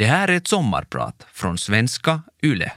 [0.00, 2.72] Det här är ett sommarprat från svenska YLE.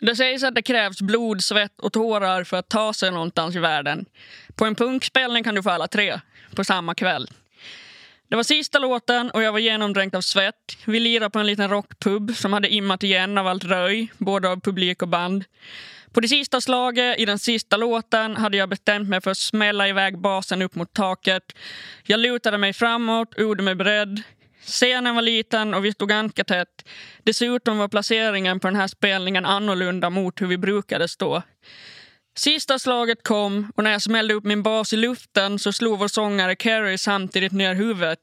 [0.00, 3.58] Det sägs att det krävs blod, svett och tårar för att ta sig någonstans i
[3.58, 4.04] världen.
[4.54, 6.20] På en punkspelning kan du få alla tre,
[6.54, 7.28] på samma kväll.
[8.28, 10.76] Det var sista låten och jag var genomdränkt av svett.
[10.84, 14.60] Vi lirade på en liten rockpub som hade immat igen av allt röj, både av
[14.60, 15.44] publik och band.
[16.12, 19.88] På det sista slaget i den sista låten hade jag bestämt mig för att smälla
[19.88, 21.52] iväg basen upp mot taket.
[22.02, 24.22] Jag lutade mig framåt och gjorde mig beredd.
[24.66, 26.88] Scenen var liten och vi stod ganska tätt.
[27.22, 31.42] Dessutom var placeringen på den här spelningen annorlunda mot hur vi brukade stå.
[32.36, 36.08] Sista slaget kom och när jag smällde upp min bas i luften så slog vår
[36.08, 38.18] sångare Carrie samtidigt ner huvudet.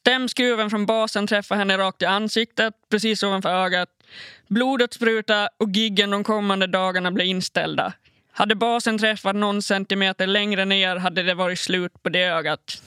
[0.00, 3.88] Stämskruven från basen träffade henne rakt i ansiktet, precis ovanför ögat.
[4.48, 7.92] Blodet sprutade och giggen de kommande dagarna blev inställda.
[8.32, 12.82] Hade basen träffat någon centimeter längre ner hade det varit slut på det ögat.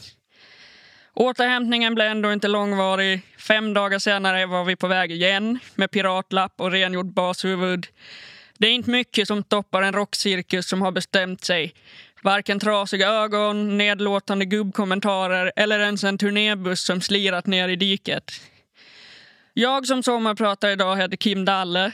[1.14, 3.22] Återhämtningen blev ändå inte långvarig.
[3.38, 7.88] Fem dagar senare var vi på väg igen med piratlapp och rengjort bashuvud.
[8.62, 11.74] Det är inte mycket som toppar en rockcirkus som har bestämt sig.
[12.24, 18.32] Varken trasiga ögon, nedlåtande gubbkommentarer eller ens en turnébuss som slirat ner i diket.
[19.54, 21.92] Jag som sommarpratar idag heter Kim Dalle.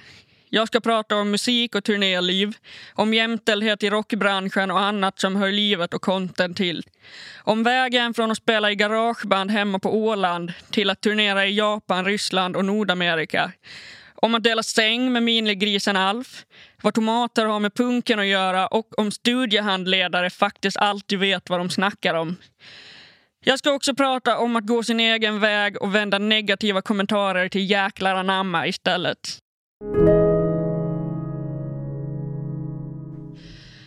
[0.50, 2.54] Jag ska prata om musik och turnéliv,
[2.94, 6.84] om jämställdhet i rockbranschen och annat som hör livet och konten till.
[7.38, 12.06] Om vägen från att spela i garageband hemma på Åland till att turnera i Japan,
[12.06, 13.52] Ryssland och Nordamerika.
[14.22, 16.46] Om att dela säng med minigrisen Alf,
[16.82, 21.70] vad tomater har med punken att göra och om studiehandledare faktiskt alltid vet vad de
[21.70, 22.36] snackar om.
[23.44, 27.70] Jag ska också prata om att gå sin egen väg och vända negativa kommentarer till
[27.70, 29.40] jäklar anamma istället.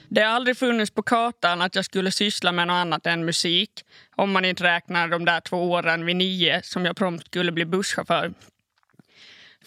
[0.09, 3.71] Det har aldrig funnits på kartan att jag skulle syssla med något annat än musik
[4.16, 7.65] om man inte räknar de där två åren vid nio som jag prompt skulle bli
[7.65, 8.32] busschaufför.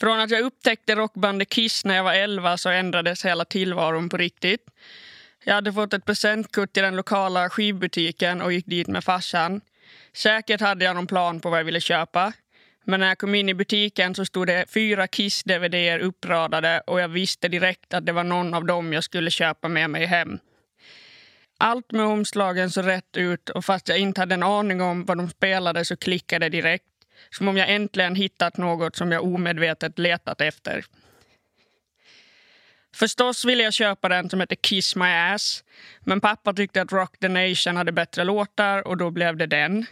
[0.04, 4.18] Från att jag upptäckte rockbandet Kiss när jag var 11 så ändrades hela tillvaron på
[4.18, 4.66] riktigt.
[5.44, 9.62] Jag hade fått ett presentkort i den lokala skivbutiken och gick dit med farsan.
[10.14, 12.34] Säkert hade jag någon plan på vad jag ville köpa.
[12.86, 17.08] Men när jag kom in i butiken så stod det fyra Kiss-dvd uppradade och jag
[17.08, 20.40] visste direkt att det var någon av dem jag skulle köpa med mig hem.
[21.58, 25.18] Allt med omslagen så rätt ut och fast jag inte hade en aning om vad
[25.18, 26.93] de spelade så klickade det direkt.
[27.30, 30.86] Som om jag äntligen hittat något som jag omedvetet letat efter.
[32.96, 35.64] Förstås ville jag köpa den som heter Kiss My Ass.
[36.00, 39.86] Men pappa tyckte att Rock the Nation hade bättre låtar och då blev det den.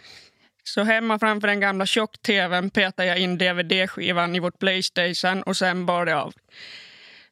[0.63, 5.85] Så hemma framför den gamla tjock-tvn petade jag in dvd-skivan i vårt Playstation och sen
[5.85, 6.33] bar det av.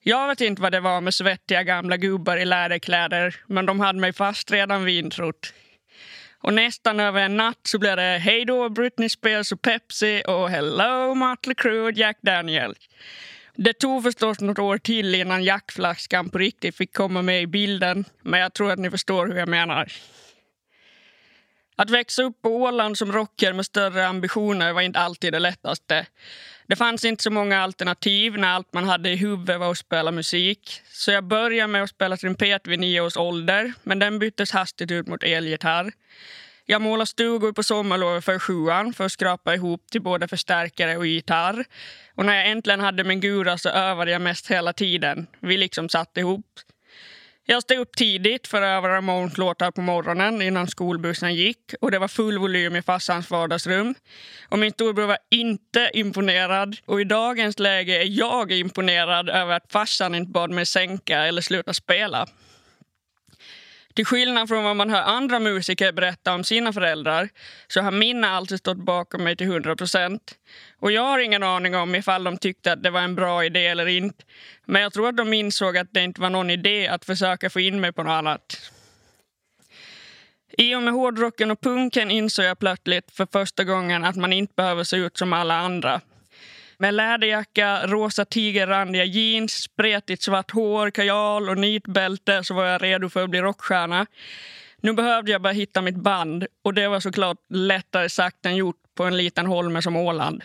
[0.04, 4.00] Jag vet inte vad det var med svettiga gamla gubbar i läderkläder men de hade
[4.00, 5.54] mig fast redan vid introt.
[6.44, 10.50] Och nästan över en natt så blev det Hej då Britney Spears och Pepsi och
[10.50, 12.78] Hello Mötley Crüe och Jack Daniels.
[13.56, 18.06] Det tog förstås något år till innan jackflaskan på riktigt fick komma med i bilden
[18.22, 19.92] men jag tror att ni förstår hur jag menar.
[21.76, 26.06] Att växa upp på Åland som rocker med större ambitioner var inte alltid det lättaste.
[26.69, 30.12] Det fanns inte så många alternativ när allt man hade i huvudet var att spela
[30.12, 30.81] musik.
[30.91, 34.91] Så jag började med att spela trumpet vid nio års ålder men den byttes hastigt
[34.91, 35.91] ut mot elgitarr.
[36.66, 41.08] Jag målade stugor på sommarlovet för sjuan för att skrapa ihop till både förstärkare och
[41.08, 41.66] gitarr.
[42.16, 45.28] Och när jag äntligen hade min gura så övade jag mest hela tiden.
[45.40, 46.46] Vi liksom satt ihop.
[47.52, 52.00] Jag steg upp tidigt för att öva Ramones-låtar på morgonen innan skolbussen gick och det
[52.00, 53.96] var full volym i farsans vardagsrum.
[54.50, 59.72] Och min storbror var inte imponerad och i dagens läge är jag imponerad över att
[59.72, 62.28] farsan inte bad mig sänka eller sluta spela.
[63.94, 67.30] Till skillnad från vad man hör andra musiker berätta om sina föräldrar
[67.68, 70.35] så har mina alltid stått bakom mig till 100 procent.
[70.79, 73.67] Och jag har ingen aning om ifall de tyckte att det var en bra idé
[73.67, 74.23] eller inte.
[74.66, 77.59] Men jag tror att de insåg att det inte var någon idé att försöka få
[77.59, 78.72] in mig på något annat.
[80.58, 84.53] I och med hårdrocken och punken insåg jag plötsligt för första gången att man inte
[84.55, 86.02] behöver se ut som alla andra.
[86.78, 93.09] Med läderjacka, rosa tigerrandiga jeans, spretigt svart hår, kajal och nitbälte så var jag redo
[93.09, 94.05] för att bli rockstjärna.
[94.82, 98.75] Nu behövde jag bara hitta mitt band och det var såklart lättare sagt än gjort
[98.96, 100.43] på en liten holme som Åland.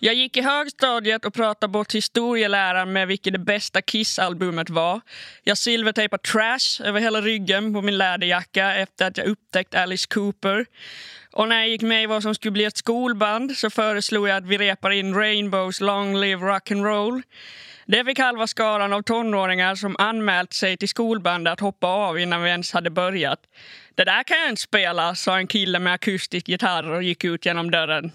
[0.00, 5.00] Jag gick i högstadiet och pratade bort historieläraren med vilket det bästa Kiss-albumet var.
[5.42, 10.66] Jag silvertejpade Trash över hela ryggen på min läderjacka efter att jag upptäckt Alice Cooper.
[11.32, 14.36] Och när jag gick med i vad som skulle bli ett skolband så föreslog jag
[14.36, 17.22] att vi repar in Rainbows Long Live Rock'n'Roll.
[17.86, 22.42] Det fick halva skaran av tonåringar som anmält sig till skolbandet att hoppa av innan
[22.42, 23.40] vi ens hade börjat.
[23.98, 27.46] Det där kan jag inte spela, sa en kille med akustisk gitarr och gick ut
[27.46, 28.12] genom dörren.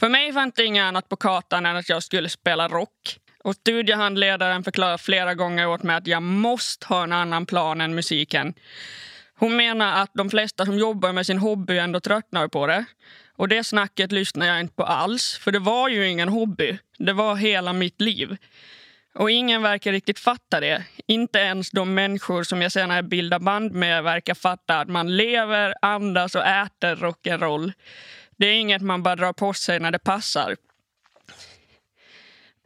[0.00, 3.18] För mig fanns det inget annat på kartan än att jag skulle spela rock.
[3.44, 7.94] Och studiehandledaren förklarade flera gånger åt mig att jag måste ha en annan plan än
[7.94, 8.54] musiken.
[9.34, 12.84] Hon menar att de flesta som jobbar med sin hobby ändå tröttnar på det.
[13.36, 16.78] Och det snacket lyssnade jag inte på alls, för det var ju ingen hobby.
[16.98, 18.36] Det var hela mitt liv.
[19.14, 20.84] Och ingen verkar riktigt fatta det.
[21.06, 25.74] Inte ens de människor som jag senare bildar band med verkar fatta att man lever,
[25.82, 27.72] andas och äter rock'n'roll.
[28.36, 30.56] Det är inget man bara drar på sig när det passar.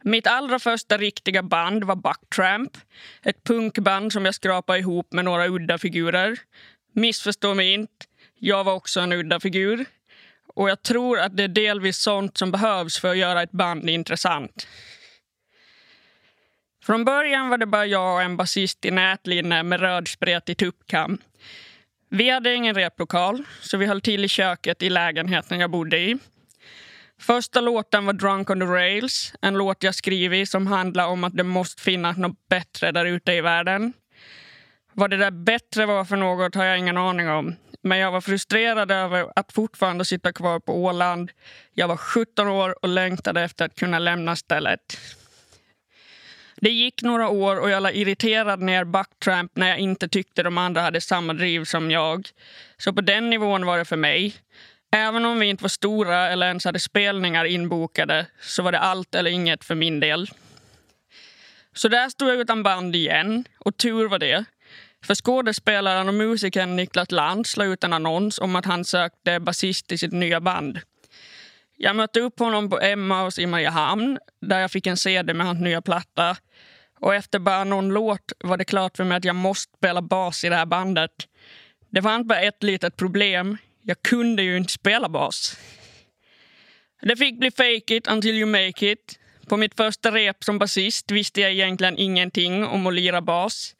[0.03, 2.77] Mitt allra första riktiga band var Bucktramp.
[3.21, 6.39] Ett punkband som jag skrapade ihop med några udda figurer.
[6.93, 8.05] Missförstå mig inte,
[8.39, 9.85] jag var också en udda figur.
[10.55, 13.89] Och jag tror att det är delvis sånt som behövs för att göra ett band
[13.89, 14.67] intressant.
[16.83, 21.17] Från början var det bara jag och en basist i nätlinne med röd spretig tuppkam.
[22.09, 26.17] Vi hade ingen replokal, så vi höll till i köket i lägenheten jag bodde i.
[27.19, 31.37] Första låten var Drunk on the Rails, en låt jag skrivit som handlar om att
[31.37, 33.93] det måste finnas något bättre där ute i världen.
[34.93, 37.55] Vad det där bättre var för något har jag ingen aning om.
[37.81, 41.31] Men jag var frustrerad över att fortfarande sitta kvar på Åland.
[41.73, 44.97] Jag var 17 år och längtade efter att kunna lämna stället.
[46.63, 50.57] Det gick några år och jag la irriterad ner Bucktramp när jag inte tyckte de
[50.57, 52.29] andra hade samma driv som jag.
[52.77, 54.35] Så på den nivån var det för mig.
[54.91, 59.15] Även om vi inte var stora eller ens hade spelningar inbokade så var det allt
[59.15, 60.29] eller inget för min del.
[61.73, 64.45] Så där stod jag utan band igen, och tur var det.
[65.05, 69.91] För skådespelaren och musikern Niklas Lantz la ut en annons om att han sökte basist
[69.91, 70.79] i sitt nya band.
[71.77, 75.61] Jag mötte upp honom på Emmaus i Mariehamn där jag fick en CD med hans
[75.61, 76.37] nya platta.
[77.03, 80.43] Och efter bara någon låt var det klart för mig att jag måste spela bas
[80.43, 81.11] i det här bandet.
[81.89, 83.57] Det fanns bara ett litet problem.
[83.81, 85.57] Jag kunde ju inte spela bas.
[87.01, 89.19] Det fick bli fake it until you make it.
[89.47, 93.75] På mitt första rep som basist visste jag egentligen ingenting om att lira bas.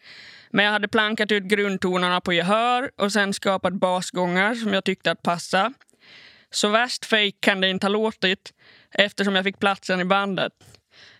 [0.50, 5.12] Men jag hade plankat ut grundtonerna på gehör och sen skapat basgångar som jag tyckte
[5.12, 5.74] att passa.
[6.52, 8.54] Så värst fake kan det inte ha låtit
[8.92, 10.54] eftersom jag fick platsen i bandet.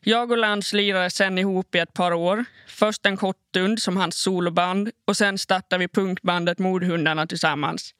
[0.06, 2.46] Jag och Lantz lirade sen ihop i ett par år.
[2.68, 7.96] Först en kort stund som hans soloband och sen startade vi punkbandet Mordhundarna tillsammans.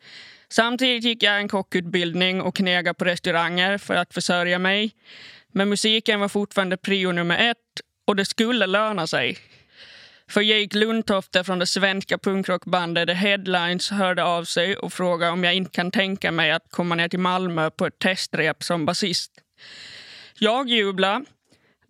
[0.50, 4.92] Samtidigt gick jag en kockutbildning och knegade på restauranger för att försörja mig.
[5.52, 9.38] Men musiken var fortfarande prio nummer ett och det skulle löna sig.
[10.30, 15.44] För Jake Lundtofte från det svenska punkrockbandet The Headlines hörde av sig och frågade om
[15.44, 19.32] jag inte kan tänka mig att komma ner till Malmö på ett testrep som basist.
[20.40, 21.26] Jag jublade.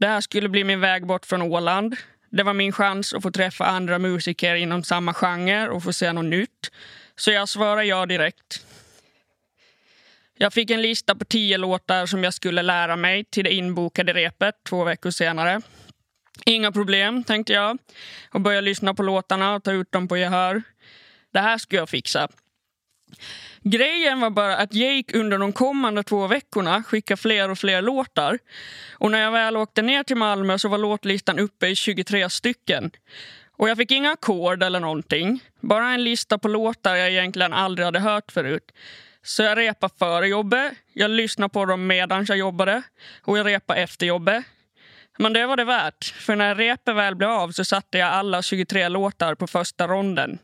[0.04, 1.96] Det här skulle bli min väg bort från Åland.
[2.30, 6.14] Det var min chans att få träffa andra musiker inom samma genre och få se
[6.14, 6.72] något nytt.
[7.16, 8.66] Så jag svarade ja direkt.
[10.38, 14.14] Jag fick en lista på tio låtar som jag skulle lära mig till det inbokade
[14.14, 15.62] repet två veckor senare.
[16.46, 17.78] Inga problem, tänkte jag
[18.32, 20.62] och började lyssna på låtarna och ta ut dem på gehör.
[21.34, 22.28] Det här ska jag fixa.
[23.66, 28.40] Grejen var bara att Jake under de kommande två veckorna skickade fler och fler låtar.
[28.94, 32.92] Och när jag väl åkte ner till Malmö så var låtlistan uppe i 23 stycken.
[33.58, 35.40] Och jag fick inga ackord eller någonting.
[35.60, 38.72] Bara en lista på låtar jag egentligen aldrig hade hört förut.
[39.24, 42.82] Så jag repade före jobbet, jag lyssnade på dem medan jag jobbade
[43.22, 44.44] och jag repade efter jobbet.
[45.18, 48.42] Men det var det värt, för när repet väl blev av så satte jag alla
[48.42, 50.40] 23 låtar på första ronden.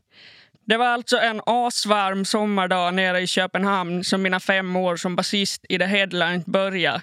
[0.69, 5.65] Det var alltså en asvarm sommardag nere i Köpenhamn som mina fem år som basist
[5.69, 7.01] i The Headline började.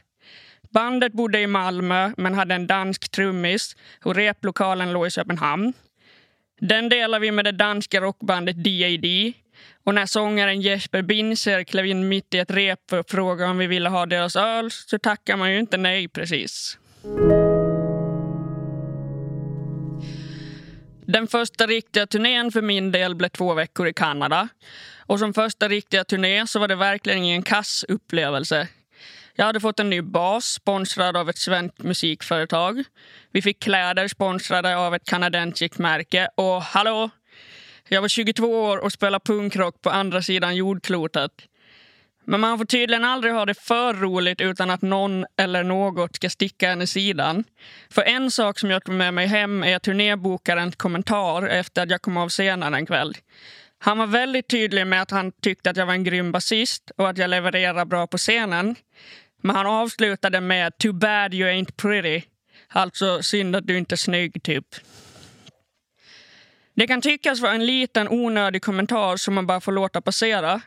[0.70, 5.72] Bandet bodde i Malmö men hade en dansk trummis och replokalen låg i Köpenhamn.
[6.60, 9.32] Den delar vi med det danska rockbandet DAD.
[9.84, 13.58] Och när sångaren Jesper Binzer klev in mitt i ett rep för att fråga om
[13.58, 16.78] vi ville ha deras öl så tackar man ju inte nej precis.
[21.16, 24.48] Den första riktiga turnén för min del blev två veckor i Kanada.
[24.98, 28.68] Och som första riktiga turné så var det verkligen ingen kass upplevelse.
[29.34, 32.84] Jag hade fått en ny bas sponsrad av ett svenskt musikföretag.
[33.32, 36.28] Vi fick kläder sponsrade av ett kanadensiskt märke.
[36.34, 37.10] Och hallå!
[37.88, 41.32] Jag var 22 år och spelade punkrock på andra sidan jordklotet.
[42.26, 46.30] Men man får tydligen aldrig ha det för roligt utan att någon eller något ska
[46.30, 47.44] sticka en i sidan.
[47.90, 52.02] För en sak som jag tog med mig hem är turnébokarens kommentar efter att jag
[52.02, 53.16] kom av scenen en kväll.
[53.78, 57.08] Han var väldigt tydlig med att han tyckte att jag var en grym basist och
[57.08, 58.74] att jag levererar bra på scenen.
[59.42, 62.22] Men han avslutade med “Too bad you ain't pretty”.
[62.68, 64.66] Alltså synd att du inte är snygg, typ.
[66.74, 70.60] Det kan tyckas vara en liten onödig kommentar som man bara får låta passera.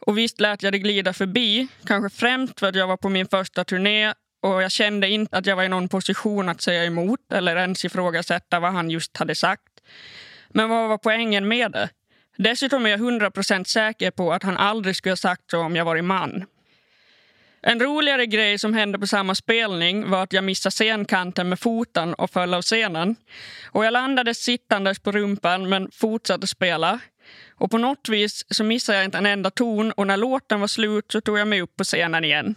[0.00, 3.28] Och visst lät jag det glida förbi, kanske främst för att jag var på min
[3.28, 4.12] första turné
[4.42, 7.84] och jag kände inte att jag var i någon position att säga emot eller ens
[7.84, 9.62] ifrågasätta vad han just hade sagt.
[10.48, 11.88] Men vad var poängen med det?
[12.36, 15.84] Dessutom är jag 100% säker på att han aldrig skulle ha sagt så om jag
[15.84, 16.44] varit man.
[17.62, 22.14] En roligare grej som hände på samma spelning var att jag missade scenkanten med foten
[22.14, 23.16] och föll av scenen.
[23.70, 27.00] Och jag landade sittandes på rumpan men fortsatte spela.
[27.50, 30.68] Och på något vis så missade jag inte en enda ton och när låten var
[30.68, 32.54] slut så tog jag mig upp på scenen igen.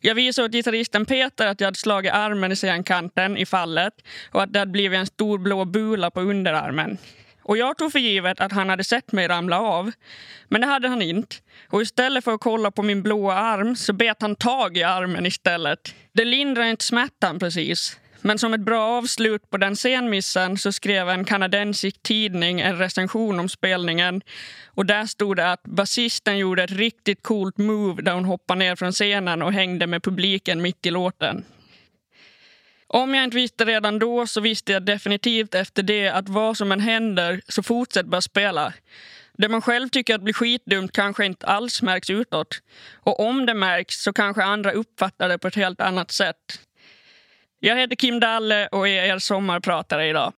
[0.00, 3.94] Jag visade åt gitarristen Peter att jag hade slagit armen i scenkanten i fallet
[4.32, 6.98] och att det hade blivit en stor blå bula på underarmen.
[7.42, 9.92] Och jag tog för givet att han hade sett mig ramla av.
[10.48, 11.36] Men det hade han inte.
[11.68, 15.26] Och istället för att kolla på min blåa arm så bet han tag i armen
[15.26, 15.94] istället.
[16.12, 17.98] Det lindrade inte smärtan precis.
[18.22, 23.40] Men som ett bra avslut på den scenmissen så skrev en kanadensisk tidning en recension
[23.40, 24.22] om spelningen.
[24.66, 28.76] Och där stod det att basisten gjorde ett riktigt coolt move där hon hoppade ner
[28.76, 31.44] från scenen och hängde med publiken mitt i låten.
[32.86, 36.72] Om jag inte visste redan då så visste jag definitivt efter det att vad som
[36.72, 38.72] än händer så fortsätt bara spela.
[39.32, 42.60] Det man själv tycker att blir skitdumt kanske inte alls märks utåt.
[42.94, 46.67] Och om det märks så kanske andra uppfattar det på ett helt annat sätt.
[47.60, 50.32] Jag heter Kim Dalle och är er sommarpratare idag.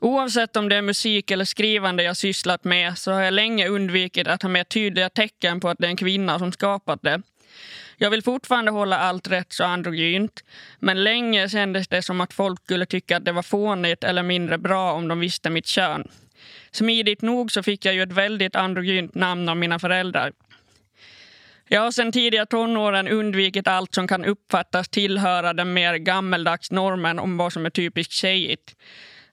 [0.00, 4.28] Oavsett om det är musik eller skrivande jag sysslat med så har jag länge undvikit
[4.28, 7.22] att ha med tydliga tecken på att det är en kvinna som skapat det.
[7.96, 10.44] Jag vill fortfarande hålla allt rätt så androgynt
[10.78, 14.58] men länge kändes det som att folk skulle tycka att det var fånigt eller mindre
[14.58, 16.08] bra om de visste mitt kön.
[16.70, 20.32] Smidigt nog så fick jag ju ett väldigt androgynt namn av mina föräldrar.
[21.74, 27.18] Jag har sedan tidiga tonåren undvikit allt som kan uppfattas tillhöra den mer gammeldags normen
[27.18, 28.76] om vad som är typiskt tjejigt.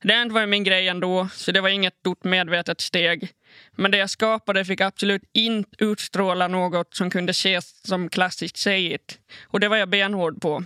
[0.02, 3.30] Det har inte varit min grej ändå, så det var inget stort medvetet steg.
[3.76, 9.20] Men det jag skapade fick absolut inte utstråla något som kunde ses som klassiskt tjejigt.
[9.44, 10.64] Och det var jag benhård på.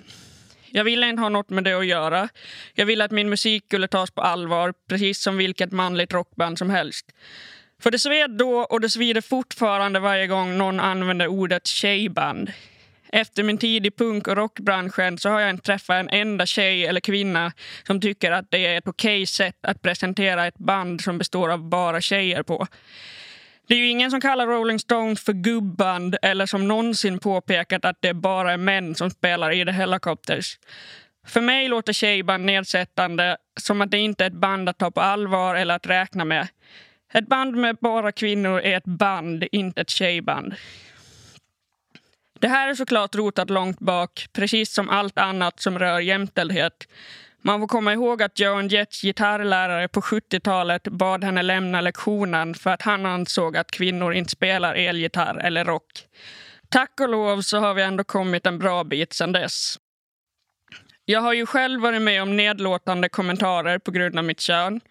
[0.70, 2.30] Jag ville inte ha något med det att göra.
[2.74, 6.70] Jag ville att min musik skulle tas på allvar, precis som vilket manligt rockband som
[6.70, 7.06] helst.
[7.82, 12.52] För det sved då och det svider fortfarande varje gång någon använder ordet tjejband.
[13.12, 16.86] Efter min tid i punk och rockbranschen så har jag inte träffat en enda tjej
[16.86, 17.52] eller kvinna
[17.88, 21.70] som tycker att det är ett okej sätt att presentera ett band som består av
[21.70, 22.68] bara tjejer på.
[23.68, 27.98] Det är ju ingen som kallar Rolling Stones för gubband eller som någonsin påpekat att
[28.00, 30.58] det bara är män som spelar i The Helicopters.
[31.28, 35.02] För mig låter tjejband nedsättande, som att det inte är ett band att ta på
[35.02, 36.48] allvar eller att räkna med.
[37.14, 40.56] Ett band med bara kvinnor är ett band, inte ett tjejband.
[42.40, 46.88] Det här är såklart rotat långt bak, precis som allt annat som rör jämställdhet.
[47.42, 52.70] Man får komma ihåg att Joan Jets gitarrlärare på 70-talet bad henne lämna lektionen för
[52.70, 55.92] att han ansåg att kvinnor inte spelar elgitarr eller rock.
[56.70, 59.76] Tack och lov så har vi ändå kommit en bra bit sedan dess.
[61.06, 64.82] Jag har ju själv varit med om nedlåtande kommentarer på grund av mitt kön.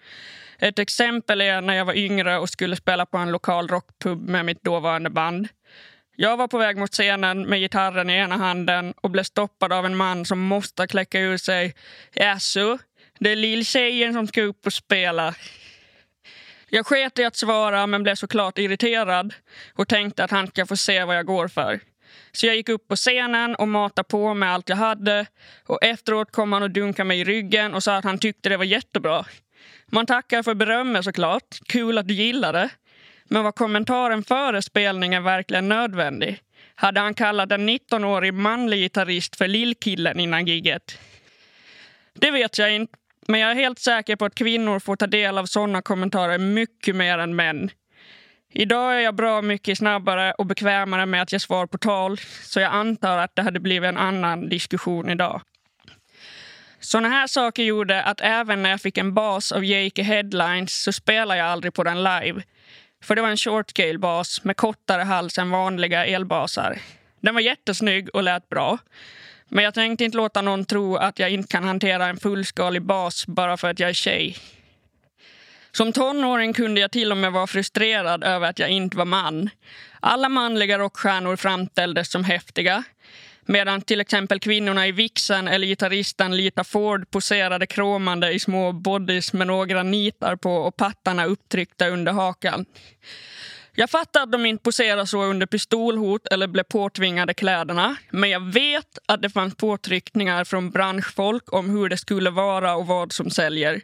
[0.65, 4.45] Ett exempel är när jag var yngre och skulle spela på en lokal rockpub med
[4.45, 5.49] mitt dåvarande band.
[6.17, 9.87] Jag var på väg mot scenen med gitarren i ena handen och blev stoppad av
[9.87, 11.75] en man som måste kläcka ur sig
[12.13, 12.79] Jaså,
[13.19, 15.35] det är lilltjejen som ska upp och spela.
[16.69, 19.35] Jag sket i att svara men blev såklart irriterad
[19.75, 21.81] och tänkte att han ska få se vad jag går för.
[22.33, 25.27] Så jag gick upp på scenen och matade på med allt jag hade
[25.67, 28.57] och efteråt kom han och dunkade mig i ryggen och sa att han tyckte det
[28.57, 29.25] var jättebra.
[29.95, 31.59] Man tackar för berömmet såklart.
[31.69, 32.71] Kul att du gillade.
[33.25, 36.39] Men var kommentaren före spelningen verkligen nödvändig?
[36.75, 40.99] Hade han kallat en 19-årig manlig gitarrist för lillkillen innan giget?
[42.15, 42.93] Det vet jag inte,
[43.29, 46.97] men jag är helt säker på att kvinnor får ta del av såna kommentarer mycket
[46.97, 47.71] mer än män.
[48.53, 52.61] Idag är jag bra mycket snabbare och bekvämare med att ge svar på tal så
[52.61, 55.41] jag antar att det hade blivit en annan diskussion idag.
[56.85, 60.93] Såna här saker gjorde att även när jag fick en bas av Jake Headlines så
[60.93, 62.43] spelade jag aldrig på den live.
[63.05, 66.79] För det var en shortscale bas med kortare hals än vanliga elbasar.
[67.21, 68.79] Den var jättesnygg och lät bra.
[69.49, 73.27] Men jag tänkte inte låta någon tro att jag inte kan hantera en fullskalig bas
[73.27, 74.37] bara för att jag är tjej.
[75.73, 79.51] Som tonåring kunde jag till och med vara frustrerad över att jag inte var man.
[80.01, 82.85] Alla manliga rockstjärnor framställdes som häftiga
[83.47, 89.33] medan till exempel kvinnorna i Vixen eller gitarristen Lita Ford poserade kromande i små bodys
[89.33, 92.67] med några nitar på och pattarna upptryckta under hakan.
[93.77, 98.53] Jag fattar att de inte poserar så under pistolhot eller blev påtvingade kläderna men jag
[98.53, 103.31] vet att det fanns påtryckningar från branschfolk om hur det skulle vara och vad som
[103.31, 103.81] säljer.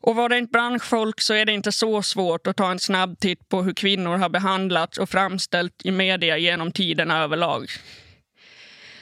[0.00, 3.18] Och var det inte branschfolk så är det inte så svårt att ta en snabb
[3.18, 7.70] titt på hur kvinnor har behandlats och framställts i media genom tiderna överlag.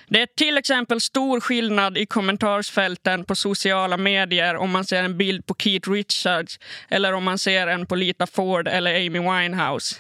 [0.09, 5.19] Det är till exempel stor skillnad i kommentarsfälten på sociala medier om man ser en
[5.19, 6.59] bild på Keith Richards
[6.89, 9.97] eller om man ser en på Lita Ford eller Amy Winehouse.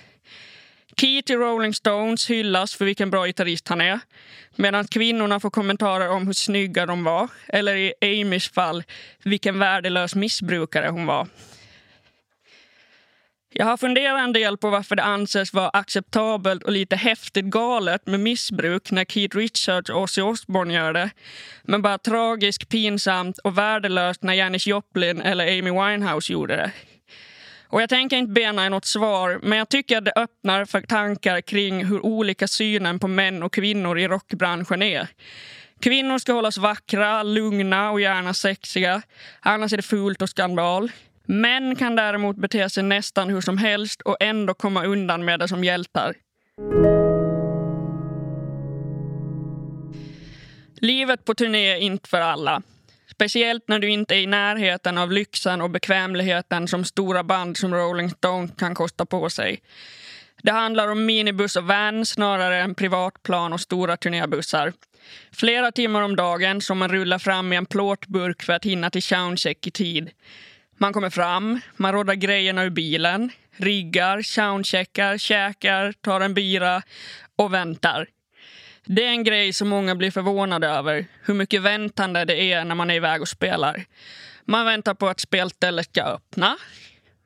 [0.96, 4.00] Keith i Rolling Stones hyllas för vilken bra gitarrist han är
[4.56, 8.82] medan kvinnorna får kommentarer om hur snygga de var eller i Amys fall
[9.22, 11.28] vilken värdelös missbrukare hon var.
[13.58, 18.06] Jag har funderat en del på varför det anses vara acceptabelt och lite häftigt galet
[18.06, 21.10] med missbruk när Keith Richards och Ozzy Osbourne gör det
[21.62, 26.72] men bara tragiskt, pinsamt och värdelöst när Janis Joplin eller Amy Winehouse gjorde det.
[27.68, 30.80] Och jag tänker inte bena i något svar, men jag tycker att det öppnar för
[30.80, 35.08] tankar kring hur olika synen på män och kvinnor i rockbranschen är.
[35.80, 39.02] Kvinnor ska hållas vackra, lugna och gärna sexiga.
[39.40, 40.90] Annars är det fult och skandal.
[41.26, 45.48] Män kan däremot bete sig nästan hur som helst och ändå komma undan med det
[45.48, 46.14] som hjältar.
[50.80, 52.62] Livet på turné är inte för alla.
[53.10, 57.74] Speciellt när du inte är i närheten av lyxen och bekvämligheten som stora band som
[57.74, 59.60] Rolling Stone kan kosta på sig.
[60.42, 64.72] Det handlar om minibuss och van snarare än privatplan och stora turnébussar.
[65.32, 69.02] Flera timmar om dagen som man rullar fram i en plåtburk för att hinna till
[69.02, 70.10] soundcheck i tid.
[70.78, 76.82] Man kommer fram, man råddar grejerna ur bilen, riggar, soundcheckar, käkar, tar en bira
[77.36, 78.06] och väntar.
[78.84, 82.74] Det är en grej som många blir förvånade över, hur mycket väntande det är när
[82.74, 83.84] man är iväg och spelar.
[84.44, 86.56] Man väntar på att spelstället ska öppna.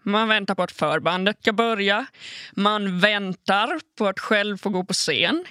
[0.03, 2.07] Man väntar på att förbandet ska börja.
[2.53, 5.45] Man väntar på att själv få gå på scen.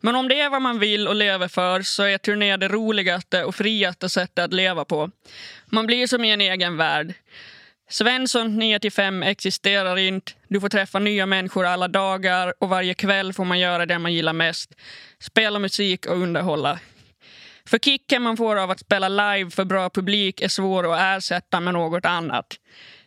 [0.00, 3.44] Men om det är vad man vill och lever för så är turné det roligaste
[3.44, 5.10] och friaste sättet att leva på.
[5.66, 7.14] Man blir som i en egen värld.
[7.90, 10.32] Svensson 9 5 existerar inte.
[10.48, 14.12] Du får träffa nya människor alla dagar och varje kväll får man göra det man
[14.12, 14.74] gillar mest.
[15.18, 16.78] Spela musik och underhålla.
[17.66, 21.60] För kicken man får av att spela live för bra publik är svår att ersätta
[21.60, 22.46] med något annat.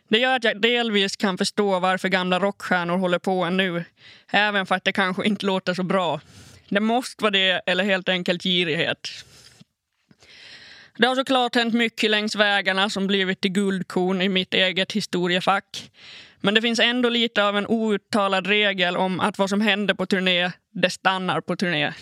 [0.08, 3.84] Det gör att jag delvis kan förstå varför gamla rockstjärnor håller på ännu.
[4.30, 6.20] Även för att det kanske inte låter så bra.
[6.68, 9.08] Det måste vara det eller helt enkelt girighet.
[10.98, 15.90] Det har såklart hänt mycket längs vägarna som blivit till guldkorn i mitt eget historiefack.
[16.40, 20.06] Men det finns ändå lite av en outtalad regel om att vad som händer på
[20.06, 21.92] turné, det stannar på turné.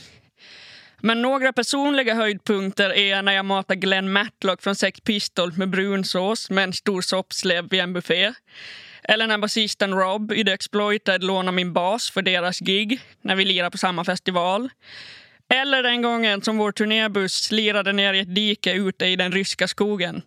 [1.01, 6.51] Men några personliga höjdpunkter är när jag matar Glenn Matlock från Sex Pistols med brunsås
[6.51, 8.33] med en stor soppslev vid en buffé.
[9.03, 13.45] Eller när basisten Rob i The Exploited lånar min bas för deras gig när vi
[13.45, 14.71] lirar på samma festival.
[15.49, 19.69] Eller den gången som vår turnébuss lirade ner i ett dike ute i den ryska
[19.69, 20.23] skogen.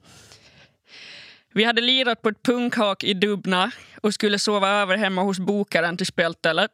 [1.53, 5.97] Vi hade lirat på ett punkhak i Dubna och skulle sova över hemma hos bokaren
[5.97, 6.71] till spelstället.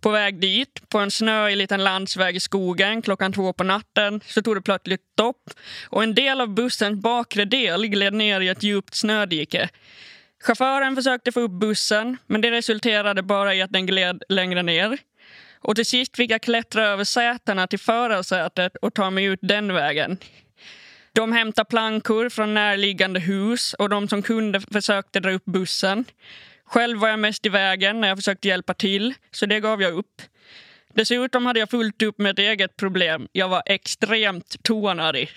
[0.00, 4.42] På väg dit, på en snöig liten landsväg i skogen klockan två på natten så
[4.42, 5.50] tog det plötsligt stopp
[5.84, 9.68] och en del av bussens bakre del gled ner i ett djupt snödike.
[10.42, 14.98] Chauffören försökte få upp bussen men det resulterade bara i att den gled längre ner.
[15.58, 19.74] Och till sist fick jag klättra över sätena till förarsätet och ta mig ut den
[19.74, 20.18] vägen.
[21.12, 26.04] De hämtade plankor från närliggande hus och de som kunde försökte dra upp bussen.
[26.64, 29.94] Själv var jag mest i vägen när jag försökte hjälpa till, så det gav jag
[29.94, 30.22] upp.
[30.94, 33.28] Dessutom hade jag fullt upp med ett eget problem.
[33.32, 35.30] Jag var extremt toanödig.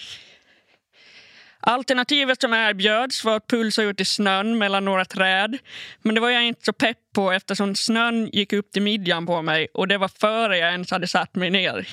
[1.67, 5.57] Alternativet som erbjöds var att pulsa ut i snön mellan några träd.
[6.01, 9.41] Men det var jag inte så pepp på eftersom snön gick upp till midjan på
[9.41, 11.87] mig och det var före jag ens hade satt mig ner.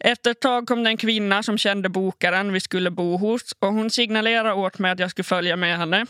[0.00, 3.72] Efter ett tag kom det en kvinna som kände bokaren vi skulle bo hos och
[3.72, 6.06] hon signalerade åt mig att jag skulle följa med henne.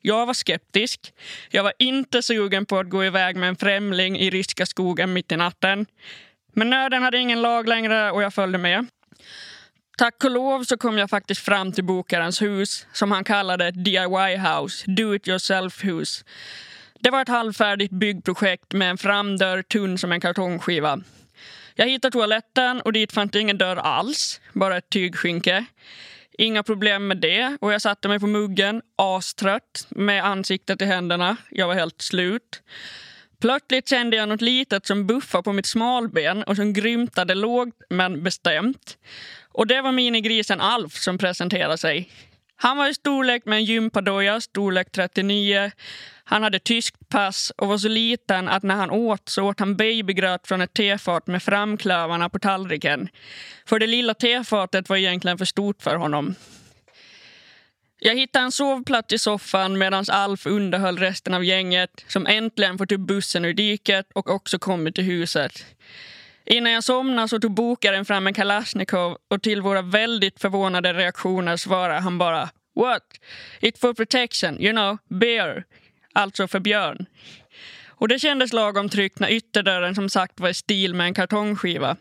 [0.00, 1.12] Jag var skeptisk.
[1.50, 5.32] Jag var inte sugen på att gå iväg med en främling i ryska skogen mitt
[5.32, 5.86] i natten.
[6.52, 8.86] Men nöden hade ingen lag längre och jag följde med.
[10.00, 13.74] Tack och lov så kom jag faktiskt fram till bokarens hus som han kallade ett
[13.74, 16.24] DIY-house, do it yourself-hus.
[17.00, 21.00] Det var ett halvfärdigt byggprojekt med en framdörr tunn som en kartongskiva.
[21.74, 25.64] Jag hittade toaletten och dit fanns det ingen dörr alls, bara ett tygskynke.
[26.32, 31.36] Inga problem med det och jag satte mig på muggen, astrött, med ansiktet i händerna.
[31.50, 32.62] Jag var helt slut.
[33.40, 38.22] Plötsligt kände jag något litet som buffade på mitt smalben och som grymtade lågt men
[38.22, 38.98] bestämt.
[39.52, 42.10] Och det var minigrisen Alf som presenterade sig.
[42.56, 45.70] Han var i storlek med en gympadoja, storlek 39.
[46.24, 49.76] Han hade tyskt pass och var så liten att när han åt så åt han
[49.76, 53.08] babygröt från ett tefat med framklövarna på tallriken.
[53.66, 56.34] För det lilla tefatet var egentligen för stort för honom.
[58.02, 62.92] Jag hittade en sovplats i soffan medan Alf underhöll resten av gänget som äntligen fått
[62.92, 65.64] upp bussen ur diket och också kommit till huset.
[66.44, 71.56] Innan jag somnade så tog bokaren fram en kalasjnikov och till våra väldigt förvånade reaktioner
[71.56, 73.02] svarade han bara What?
[73.60, 75.64] It for protection, you know, bear.
[76.12, 77.06] Alltså för björn.
[77.86, 81.96] Och det kändes lagom tryggt när ytterdörren som sagt var i stil med en kartongskiva.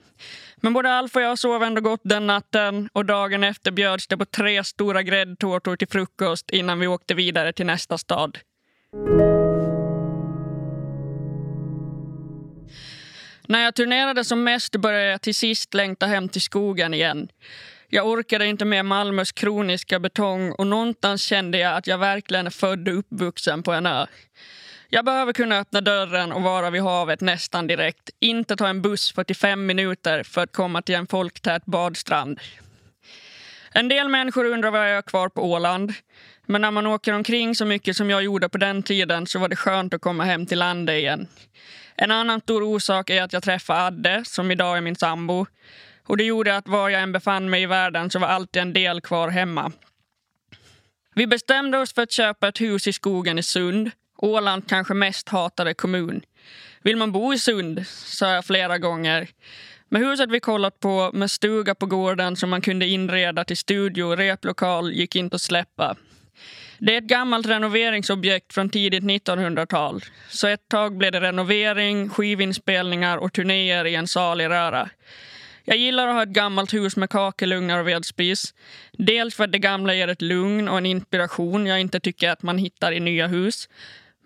[0.62, 4.18] Men både Alf och jag sov ändå gott den natten och dagen efter bjöds det
[4.18, 8.38] på tre stora gräddtårtor till frukost innan vi åkte vidare till nästa stad.
[13.48, 17.28] När jag turnerade som mest började jag till sist längta hem till skogen igen.
[17.88, 22.52] Jag orkade inte med Malmös kroniska betong och någonstans kände jag att jag verkligen är
[22.52, 24.06] född och uppvuxen på en ö.
[24.92, 28.10] Jag behöver kunna öppna dörren och vara vid havet nästan direkt.
[28.20, 32.40] Inte ta en buss 45 minuter för att komma till en folktät badstrand.
[33.72, 35.94] En del människor undrar vad jag är kvar på Åland.
[36.46, 39.50] Men när man åker omkring så mycket som jag gjorde på den tiden så var
[39.50, 41.28] det skönt att komma hem till landet igen.
[41.96, 45.46] En annan stor orsak är att jag träffade Adde, som idag är min sambo.
[46.08, 48.74] Och det gjorde att var jag än befann mig i världen så var alltid en
[48.74, 49.72] del kvar hemma.
[51.16, 55.30] Vi bestämde oss för att köpa ett hus i skogen i Sund, Åland kanske mest
[55.30, 56.22] hatade kommun.
[56.84, 59.28] Vill man bo i Sund, sa jag flera gånger.
[59.90, 64.04] Med huset vi kollat på med stuga på gården som man kunde inreda till studio
[64.04, 65.96] och replokal gick inte att släppa.
[66.78, 70.02] Det är ett gammalt renoveringsobjekt från tidigt 1900-tal.
[70.30, 74.90] Så ett tag blev det renovering, skivinspelningar och turnéer i en salig röra.
[75.66, 78.54] Jag gillar att ha ett gammalt hus med kakelugnar och vedspis.
[78.92, 82.44] Dels för att det gamla ger ett lugn och en inspiration jag inte tycker att
[82.44, 83.70] man hittar i nya hus.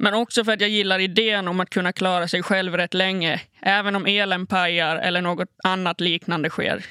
[0.04, 3.42] Men också för att jag gillar idén om att kunna klara sig själv rätt länge,
[3.62, 6.86] även om elen pajar eller något annat liknande sker.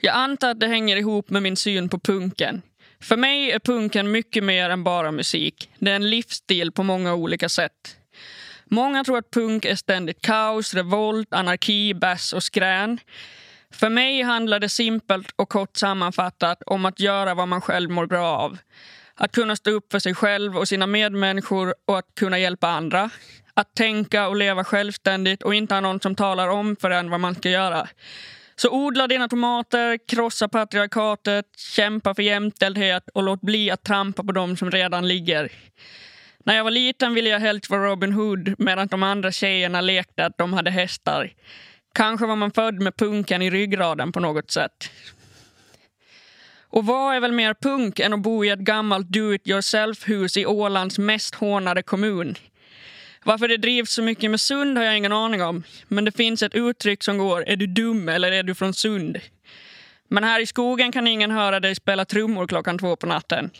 [0.00, 2.62] Jag antar att det hänger ihop med min syn på punken.
[3.00, 5.70] För mig är punken mycket mer än bara musik.
[5.78, 7.96] Det är en livsstil på många olika sätt.
[8.64, 12.98] Många tror att punk är ständigt kaos, revolt, anarki, bass och skrän.
[13.70, 18.06] För mig handlar det simpelt och kort sammanfattat om att göra vad man själv mår
[18.06, 18.58] bra av.
[19.16, 23.10] Att kunna stå upp för sig själv och sina medmänniskor och att kunna hjälpa andra.
[23.54, 27.20] Att tänka och leva självständigt och inte ha någon som talar om för en vad
[27.20, 27.88] man ska göra.
[28.56, 34.32] Så odla dina tomater, krossa patriarkatet, kämpa för jämställdhet och låt bli att trampa på
[34.32, 35.52] dem som redan ligger.
[36.44, 40.26] När jag var liten ville jag helst vara Robin Hood medan de andra tjejerna lekte
[40.26, 41.32] att de hade hästar.
[41.94, 44.90] Kanske var man född med punken i ryggraden på något sätt.
[46.74, 50.98] Och vad är väl mer punk än att bo i ett gammalt do-it-yourself-hus i Ålands
[50.98, 52.34] mest hånade kommun?
[53.24, 55.62] Varför det drivs så mycket med Sund har jag ingen aning om.
[55.88, 59.20] Men det finns ett uttryck som går “Är du dum eller är du från Sund?”
[60.08, 63.50] Men här i skogen kan ingen höra dig spela trummor klockan två på natten.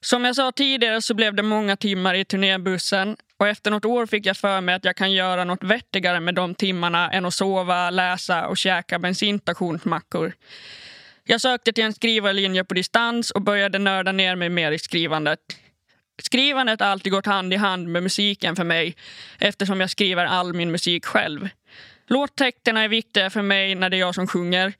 [0.00, 4.06] Som jag sa tidigare så blev det många timmar i turnébussen och efter något år
[4.06, 7.34] fick jag för mig att jag kan göra något vettigare med de timmarna än att
[7.34, 10.32] sova, läsa och käka bensinstationsmackor.
[11.24, 15.38] Jag sökte till en skrivarlinje på distans och började nörda ner mig mer i skrivandet.
[16.22, 18.96] Skrivandet har alltid gått hand i hand med musiken för mig
[19.38, 21.48] eftersom jag skriver all min musik själv.
[22.06, 24.72] Låttexterna är viktiga för mig när det är jag som sjunger.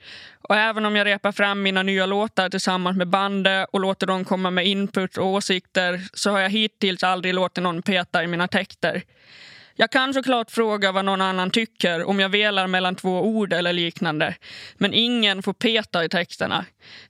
[0.48, 4.24] Och även om jag repar fram mina nya låtar tillsammans med bandet och låter dem
[4.24, 8.48] komma med input och åsikter så har jag hittills aldrig låtit någon peta i mina
[8.48, 9.02] texter.
[9.76, 13.72] Jag kan såklart fråga vad någon annan tycker om jag velar mellan två ord eller
[13.72, 14.34] liknande.
[14.74, 16.64] Men ingen får peta i texterna.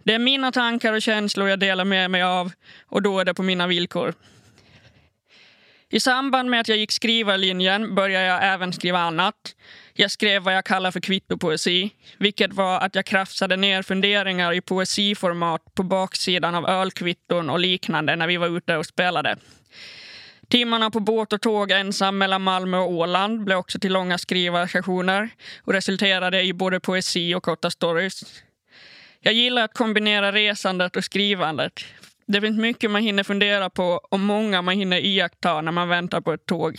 [0.05, 2.53] Det är mina tankar och känslor jag delar med mig av
[2.87, 4.15] och då är det på mina villkor.
[5.91, 9.35] I samband med att jag gick skrivarlinjen började jag även skriva annat.
[9.95, 14.61] Jag skrev vad jag kallar för kvittopoesi, vilket var att jag krafsade ner funderingar i
[14.61, 19.37] poesiformat på baksidan av ölkvitton och liknande när vi var ute och spelade.
[20.53, 25.29] Timmarna på båt och tåg ensam mellan Malmö och Åland blev också till långa skrivarsessioner
[25.65, 28.43] och resulterade i både poesi och korta stories.
[29.21, 31.81] Jag gillar att kombinera resandet och skrivandet.
[32.27, 36.21] Det finns mycket man hinner fundera på och många man hinner iaktta när man väntar
[36.21, 36.79] på ett tåg.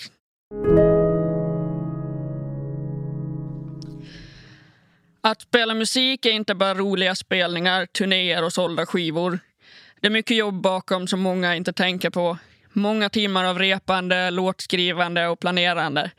[5.21, 9.39] Att spela musik är inte bara roliga spelningar, turnéer och sålda skivor.
[10.01, 12.37] Det är mycket jobb bakom som många inte tänker på.
[12.75, 16.11] Många timmar av repande, låtskrivande och planerande.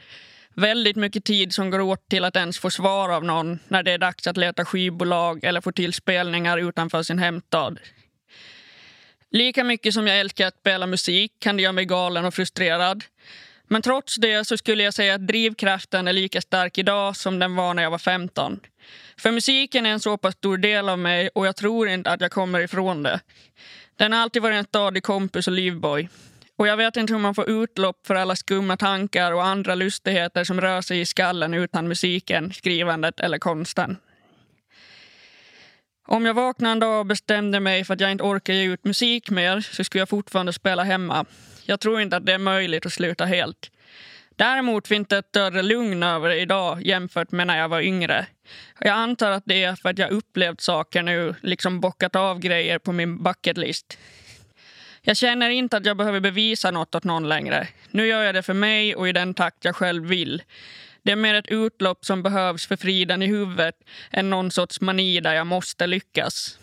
[0.55, 3.93] Väldigt mycket tid som går åt till att ens få svar av någon när det
[3.93, 7.79] är dags att leta skivbolag eller få till spelningar utanför sin hemstad.
[9.31, 13.05] Lika mycket som jag älskar att spela musik kan det göra mig galen och frustrerad.
[13.69, 17.57] Men trots det så skulle jag säga att drivkraften är lika stark idag som den
[17.57, 18.61] var när jag var 15.
[19.17, 22.21] För musiken är en så pass stor del av mig och jag tror inte att
[22.21, 23.21] jag kommer ifrån det.
[23.97, 26.09] Den har alltid varit en stadig kompis och livboj.
[26.57, 30.45] Och jag vet inte hur man får utlopp för alla skumma tankar och andra lustigheter
[30.45, 33.97] som rör sig i skallen utan musiken, skrivandet eller konsten.
[36.07, 38.85] Om jag vaknade en dag och bestämde mig för att jag inte orkar ge ut
[38.85, 41.25] musik mer så skulle jag fortfarande spela hemma.
[41.65, 43.71] Jag tror inte att det är möjligt att sluta helt.
[44.37, 48.27] Däremot finns det ett större lugn över det idag jämfört med när jag var yngre.
[48.81, 52.79] Jag antar att det är för att jag upplevt saker nu, liksom bockat av grejer
[52.79, 53.99] på min bucketlist.
[55.07, 57.69] Jag känner inte att jag behöver bevisa något åt någon längre.
[57.91, 60.43] Nu gör jag det för mig och i den takt jag själv vill.
[61.03, 63.75] Det är mer ett utlopp som behövs för friden i huvudet
[64.11, 66.59] än någon sorts mani där jag måste lyckas.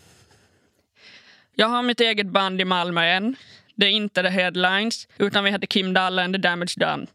[1.54, 3.36] Jag har mitt eget band i Malmö än.
[3.74, 7.06] Det är inte The Headlines, utan vi heter Kim Dalle and the Damage Done.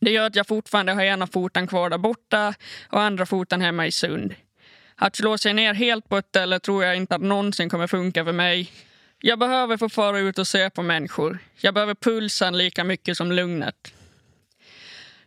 [0.00, 2.54] Det gör att jag fortfarande har ena foten kvar där borta
[2.88, 4.34] och andra foten hemma i Sund.
[4.94, 8.24] Att slå sig ner helt på ett ställe tror jag inte att någonsin kommer funka
[8.24, 8.70] för mig.
[9.20, 11.38] Jag behöver få fara ut och se på människor.
[11.60, 13.94] Jag behöver pulsen lika mycket som lugnet.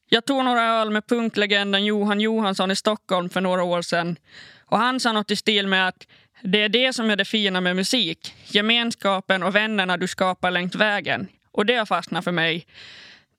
[0.10, 4.18] Jag tog några öl med punklegenden Johan Johansson i Stockholm för några år sedan.
[4.66, 6.08] Och han sa något i stil med att
[6.42, 8.36] det är det som är det fina med musik.
[8.46, 11.28] Gemenskapen och vännerna du skapar längs vägen.
[11.52, 12.66] Och det har fastnat för mig.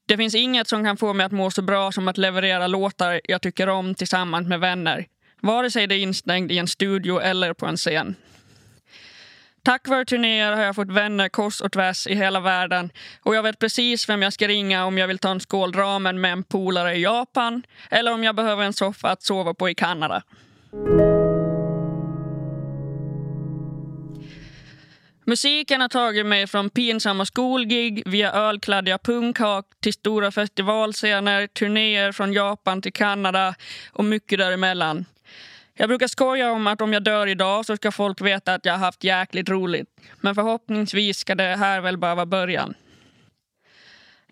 [0.06, 3.20] Det finns inget som kan få mig att må så bra som att leverera låtar
[3.24, 5.06] jag tycker om tillsammans med vänner.
[5.40, 8.16] Vare sig det är instängd i en studio eller på en scen.
[9.62, 12.90] Tack vare turnéer har jag fått vänner kors och tvärs i hela världen
[13.22, 16.20] och jag vet precis vem jag ska ringa om jag vill ta en skål ramen
[16.20, 19.74] med en polare i Japan eller om jag behöver en soffa att sova på i
[19.74, 20.22] Kanada.
[25.24, 32.32] Musiken har tagit mig från pinsamma skolgig via ölkladdiga punkhak till stora festivalscener, turnéer från
[32.32, 33.54] Japan till Kanada
[33.92, 35.04] och mycket däremellan.
[35.80, 38.72] Jag brukar skoja om att om jag dör idag så ska folk veta att jag
[38.72, 39.88] har haft jäkligt roligt.
[40.20, 42.74] Men förhoppningsvis ska det här väl bara vara början.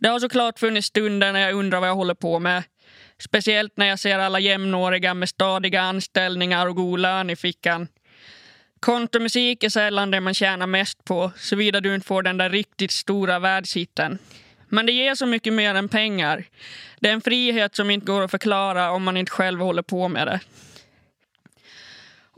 [0.00, 2.62] Det har såklart funnits stunder när jag undrar vad jag håller på med.
[3.18, 7.88] Speciellt när jag ser alla jämnåriga med stadiga anställningar och god lön i fickan.
[8.80, 12.92] Kontomusik är sällan det man tjänar mest på såvida du inte får den där riktigt
[12.92, 14.18] stora världshitten.
[14.68, 16.44] Men det ger så mycket mer än pengar.
[17.00, 20.08] Det är en frihet som inte går att förklara om man inte själv håller på
[20.08, 20.40] med det.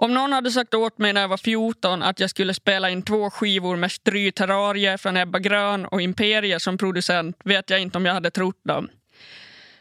[0.02, 3.02] Om någon hade sagt åt mig när jag var 14 att jag skulle spela in
[3.02, 8.06] två skivor med stryterrarier från Ebba Grön och Imperie som producent vet jag inte om
[8.06, 8.88] jag hade trott dem.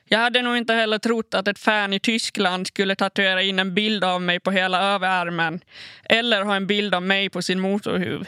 [0.05, 3.75] Jag hade nog inte heller trott att ett fan i Tyskland skulle tatuera in en
[3.75, 5.62] bild av mig på hela överarmen
[6.03, 8.27] eller ha en bild av mig på sin motorhuv.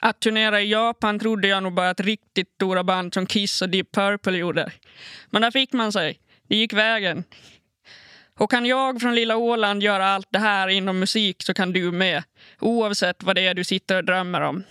[0.00, 3.68] Att turnera i Japan trodde jag nog bara att riktigt stora band som Kiss och
[3.68, 4.72] Deep Purple gjorde.
[5.30, 6.18] Men där fick man sig.
[6.48, 7.24] Det gick vägen.
[8.38, 11.92] Och kan jag från lilla Åland göra allt det här inom musik så kan du
[11.92, 12.22] med.
[12.60, 14.64] Oavsett vad det är du sitter och drömmer om.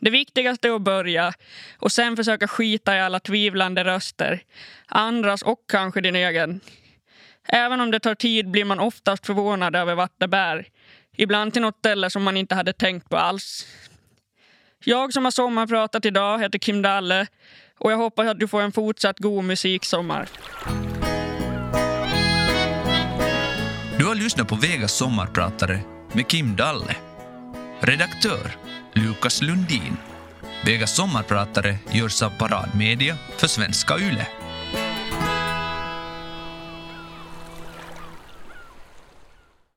[0.00, 1.32] Det viktigaste är att börja
[1.78, 4.42] och sen försöka skita i alla tvivlande röster.
[4.86, 6.60] Andras och kanske din egen.
[7.48, 10.66] Även om det tar tid blir man oftast förvånad över vart det bär.
[11.16, 13.66] Ibland till något ställe som man inte hade tänkt på alls.
[14.84, 17.26] Jag som har sommarpratat idag heter Kim Dalle
[17.78, 20.28] och jag hoppas att du får en fortsatt god musiksommar.
[24.12, 25.80] Har lyssnat på Vegas sommarpratare
[26.12, 26.96] med Kim Dalle.
[27.80, 28.56] Redaktör
[28.92, 29.96] Lukas Lundin.
[30.64, 34.26] Vegas sommarpratare görs av Paradmedia för svenska YLE.